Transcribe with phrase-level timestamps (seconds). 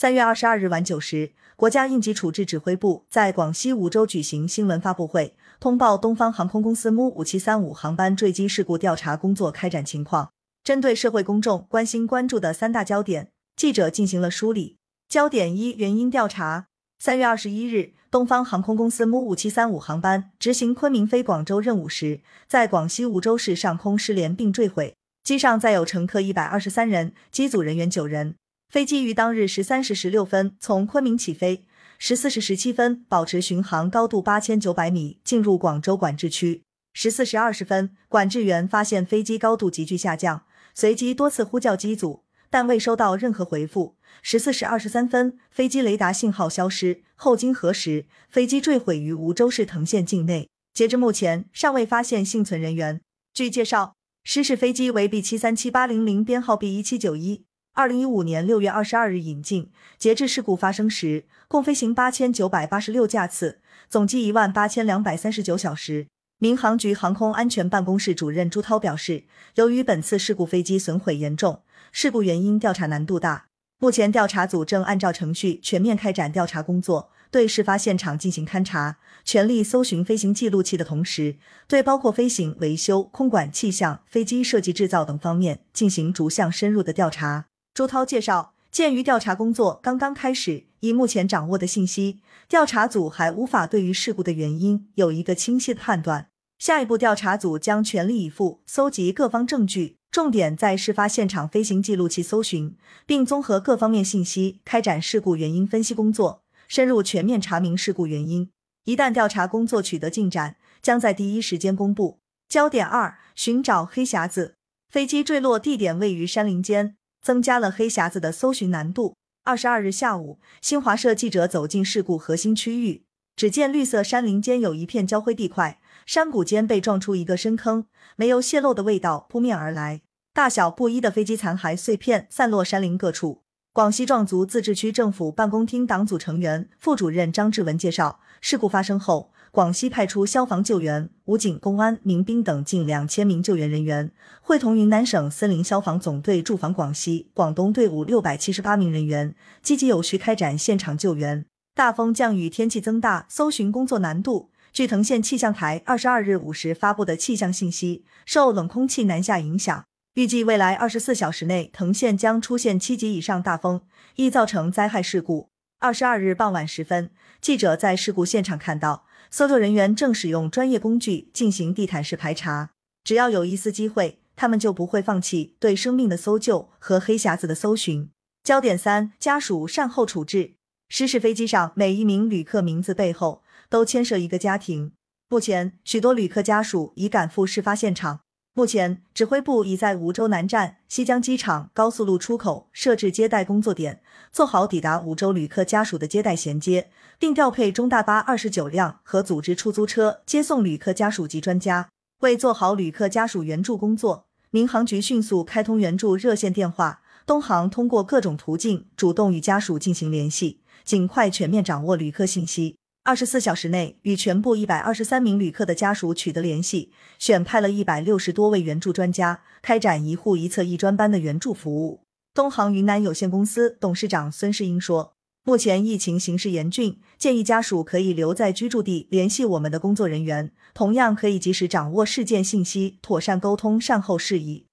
[0.00, 10.30] 三月二十二日晚九时，国家应急处置指挥部在广西梧州举行新闻发布会，通报东方航空公司 MU 五七三五航班坠机事故调查工作开展情况。
[10.62, 14.76] 针对社会公众关心关注的三大焦点，记者进行了梳理。
[15.08, 16.68] 焦点一：原因调查。
[17.00, 24.94] 三月二十一日，东方航空公司 MU 五七三五航班执行昆明飞广州任务时，在广西梧州市上空失联并坠毁，
[25.24, 28.36] 机上载有乘客一百二十三人，机组人员九人。
[28.68, 31.64] 飞机于当日十三时十六分从昆明起飞，
[31.98, 36.62] 十四时十七分保持巡航高度八千九百米，进入广州管制区。
[36.92, 40.42] 十四时二十分，管制员发现飞机高度急剧下降，
[40.74, 42.24] 随即多次呼叫机组。
[42.50, 43.96] 但未收到任何回复。
[44.22, 47.02] 十四时二十三分，飞机雷达信号消失。
[47.14, 50.48] 后经核实，飞机坠毁于梧州市藤县境内。
[50.74, 53.00] 截至目前，尚未发现幸存人员。
[53.34, 53.94] 据介绍，
[54.24, 57.44] 失事飞机为 B 七三七八零零，编号 B 一七九一，
[57.78, 59.70] 二零一五年六月二十二日引进。
[59.96, 66.08] 截至事故发生时，共飞行八千九百八十六架次，总计一万八千两百三十九小时。
[66.38, 71.62] 民航局航空安全办公室主任朱涛表示，由于本次事故飞机损毁严重。
[71.92, 73.46] 事故原因调查难度大，
[73.78, 81.36] 目前调查组正按照程序全面开展调查工作，对事发现场进行勘查，全力搜寻飞行记录器的同时，
[81.68, 87.44] 对包括飞行、维修、空管、气象、飞机设计制造等方面进行逐项深入的调查。
[87.78, 96.26] 朱涛介绍，鉴于调查工作刚刚开始，以目前掌握的信息，调查组还无法对于事故的原因有一个清晰的判断。
[96.58, 99.94] 下一步，调查组将全力以赴搜集各方证据。
[100.10, 108.50] 重点在事发现场飞行记录器搜寻，并综合各方面信息开展事故原因分析工作，深入全面查明事故原因。
[108.86, 112.18] 一旦调查工作取得进展，将在第一时间公布。
[112.48, 114.56] 焦点二：寻找黑匣子。
[114.90, 119.14] 飞机坠落地点位于山林间，增加了黑匣子的搜寻难度。
[119.44, 125.80] 二十二日下午，新华社记者走进事故核心区域，只见绿色山林间有一片焦灰地块。
[126.04, 130.00] 山谷间被撞出一个深坑，煤油泄漏的味道扑面而来，
[130.32, 133.42] 大小不一的飞机残骸碎片散落山林各处。
[133.74, 151.44] 广西壮族自治区政府办公厅党组成员、副主任张志文介绍，事故发生后，广西派出消防救援、武警、公安、民兵等近两千名救援人员，会同云南省森林消防总队驻防广西、广东队伍六百七十八名人员，积极有序开展现场救援。
[151.74, 154.52] 大风降雨，天气增大，搜寻工作难度。
[154.72, 163.80] 据藤县气象台二十二日五时发布的气象信息，受冷空气南下影响，预计未来二十四小时内，藤县将出现七级以上大风，
[164.14, 165.50] 易造成灾害事故。
[165.80, 172.70] 二十二日傍晚时分，记者在事故现场看到，搜救人员正使用专业工具进行地毯式排查，
[173.04, 178.10] 只要有一丝机会，他们就不会放弃对生命的搜救和黑匣子的搜寻。
[178.42, 180.54] 焦点三：家属善后处置。
[180.88, 183.42] 失事飞机上每一名旅客名字背后。
[183.70, 184.92] 都牵涉一个家庭。
[185.28, 188.20] 目前，许多旅客家属已赶赴事发现场。
[188.58, 194.00] 目前，指挥部已在梧州南站、西江机场高速路出口设置接待工作点，
[194.32, 201.88] 做好抵达梧州旅客家属的接待衔接，并调配中大巴二十九辆和组织出租车接送旅客家属及专家。
[202.22, 212.74] 为做好旅客家属援助工作，民航局迅速开通援助热线电话，东航通过各种途径主动与家属进行联系，尽快全面掌握旅客信息。
[213.08, 222.02] 二十四小时内与全部一百二十三名旅客的家属取得联系，选派了一百六十多位援助专家，开展一户一策一专班的援助服务。
[222.34, 234.66] 东航云南有限公司董事长孙世英说：“目前疫情形势严峻，建议家属可以留在居住地联系我们的工作人员，同样可以及时掌握事件信息，妥善沟通善后事宜。”